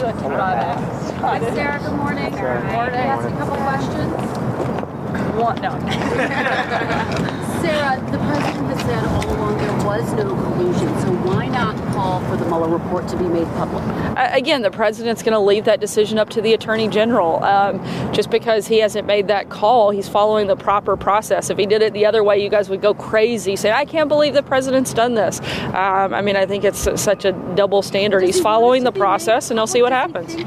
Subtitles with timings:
[0.00, 2.30] Sarah, good morning.
[2.30, 3.00] Good morning.
[3.04, 4.12] Ask a couple questions.
[5.36, 5.70] One, no.
[7.60, 9.39] Sarah, the president has said all along there
[9.98, 13.82] was no collusion, so why not call for the Mueller report to be made public?
[14.16, 17.42] Again, the president's going to leave that decision up to the attorney general.
[17.42, 17.82] Um,
[18.12, 21.50] just because he hasn't made that call, he's following the proper process.
[21.50, 24.08] If he did it the other way, you guys would go crazy, saying, "I can't
[24.08, 25.40] believe the president's done this."
[25.74, 28.22] Um, I mean, I think it's such a double standard.
[28.22, 30.36] He's following the process, and I'll see what happens.
[30.36, 30.44] The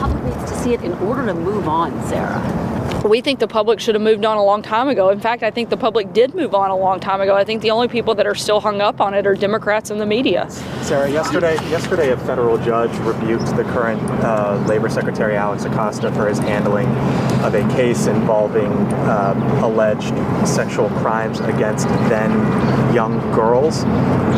[0.00, 2.65] public needs to see it in order to move on, Sarah.
[3.06, 5.10] We think the public should have moved on a long time ago.
[5.10, 7.36] In fact, I think the public did move on a long time ago.
[7.36, 10.00] I think the only people that are still hung up on it are Democrats and
[10.00, 10.50] the media.
[10.82, 16.28] Sarah, yesterday, yesterday a federal judge rebuked the current uh, Labor Secretary Alex Acosta for
[16.28, 16.88] his handling
[17.44, 20.14] of a case involving uh, alleged
[20.46, 22.32] sexual crimes against then
[22.92, 23.84] young girls.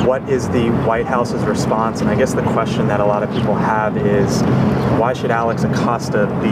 [0.07, 2.03] What is the White House's response?
[2.03, 4.43] And I guess the question that a lot of people have is,
[5.01, 6.51] why should Alex Acosta be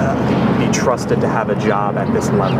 [0.00, 0.39] uh,
[0.72, 2.58] trusted to have a job at this level?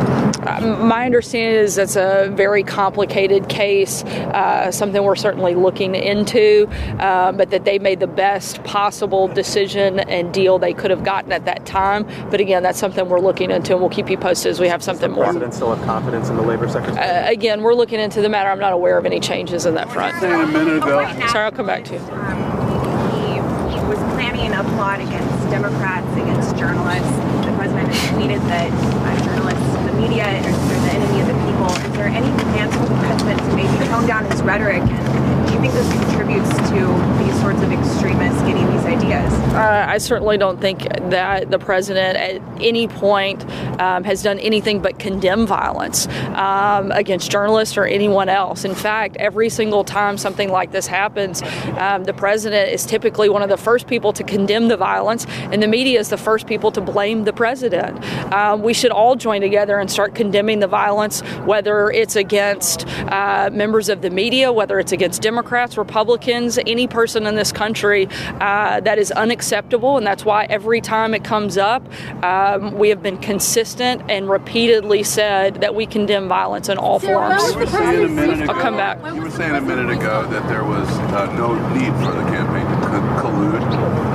[0.49, 6.67] Uh, my understanding is it's a very complicated case, uh, something we're certainly looking into,
[6.99, 11.33] uh, but that they made the best possible decision and deal they could have gotten
[11.33, 12.07] at that time.
[12.31, 14.83] But again, that's something we're looking into, and we'll keep you posted as we have
[14.83, 15.25] something Does the more.
[15.25, 16.99] president still have confidence in the Labor Secretary?
[16.99, 18.51] Uh, again, we're looking into the matter.
[18.51, 20.19] I'm not aware of any changes in that front.
[20.21, 21.05] Saying a minute ago.
[21.29, 21.99] Sorry, I'll come back to you.
[22.01, 27.40] he was planning a plot against Democrats, against journalists.
[27.87, 31.67] Has tweeted that uh, journalists the media are the enemy of the people.
[31.67, 34.83] Is there any plans for the president to maybe tone down his rhetoric?
[34.83, 39.33] And do you think this contributes to these sorts of extremists getting these ideas?
[39.55, 43.45] Uh, I certainly don't think that the president at any point
[43.81, 48.65] um, has done anything but condemn violence um, against journalists or anyone else.
[48.65, 51.43] In fact, every single time something like this happens,
[51.79, 55.63] um, the president is typically one of the first people to condemn the violence, and
[55.63, 58.05] the media is the first people to blame the president.
[58.33, 63.49] Um, we should all join together and start condemning the violence, whether it's against uh,
[63.51, 68.09] members of the media, whether it's against Democrats, Republicans, any person in this country.
[68.41, 71.83] Uh, that is unacceptable, and that's why every time it comes up,
[72.23, 77.39] um, we have been consistent and repeatedly said that we condemn violence in all Sarah,
[77.39, 77.53] forms.
[77.53, 78.53] You were saying a minute ago.
[78.53, 79.15] I'll come back.
[79.15, 82.67] You were saying a minute ago that there was uh, no need for the campaign
[82.67, 83.63] to co- collude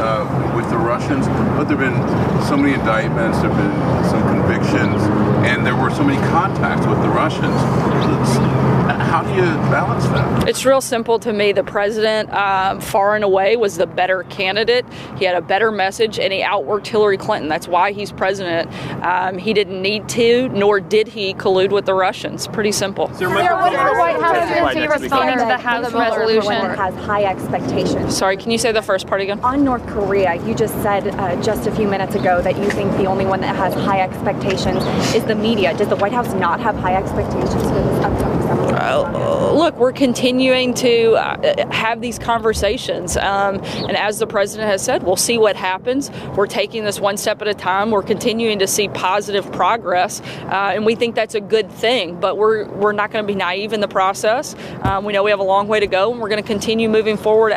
[0.01, 4.23] uh, with the Russians, but there have been so many indictments, there have been some
[4.23, 5.01] convictions,
[5.47, 7.55] and there were so many contacts with the Russians.
[7.61, 8.64] How
[9.35, 10.47] do you balance that?
[10.47, 11.51] It's real simple to me.
[11.51, 14.85] The president, um, far and away, was the better candidate.
[15.17, 17.49] He had a better message, and he outworked Hillary Clinton.
[17.49, 18.71] That's why he's president.
[19.03, 22.47] Um, he didn't need to, nor did he collude with the Russians.
[22.47, 23.13] Pretty simple.
[23.15, 26.75] Sarah, what is the White House doing to respond to the House resolution?
[26.75, 28.15] has high expectations.
[28.15, 29.39] Sorry, can you say the first part again?
[29.41, 32.91] On North Korea, you just said uh, just a few minutes ago that you think
[32.97, 34.83] the only one that has high expectations
[35.15, 35.75] is the media.
[35.77, 38.44] Does the White House not have high expectations for this upcoming summer?
[38.55, 43.17] Uh, look, we're continuing to uh, have these conversations.
[43.17, 46.11] Um, and as the president has said, we'll see what happens.
[46.35, 47.91] We're taking this one step at a time.
[47.91, 50.21] We're continuing to see positive progress.
[50.21, 52.19] Uh, and we think that's a good thing.
[52.19, 54.55] But we're, we're not going to be naive in the process.
[54.81, 56.89] Um, we know we have a long way to go, and we're going to continue
[56.89, 57.53] moving forward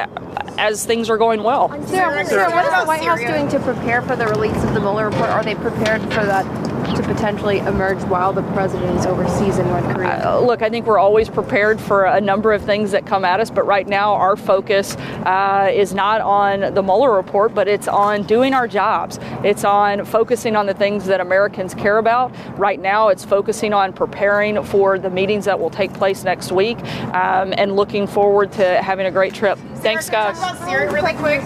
[0.59, 1.69] as things are going well.
[1.87, 4.81] Sarah, Sarah, what is the White House doing to prepare for the release of the
[4.81, 5.31] Mueller report?
[5.31, 6.45] Are they prepared for that
[6.95, 10.23] to potentially emerge while the president is overseas in North Korea?
[10.25, 13.41] Uh, look, I think we're always prepared for a number of things that come at
[13.41, 17.89] us, but right now our focus uh, is not on the Mueller report, but it's
[17.89, 19.19] on doing our jobs.
[19.45, 22.35] It's on focusing on the things that Americans care about.
[22.59, 26.79] Right now, it's focusing on preparing for the meetings that will take place next week
[27.15, 29.59] um, and looking forward to having a great trip.
[29.77, 30.39] Thanks, guys.
[30.59, 31.41] Sarah really quick.